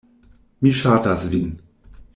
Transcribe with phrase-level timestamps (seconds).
[0.65, 1.57] Mi ŝatas vin.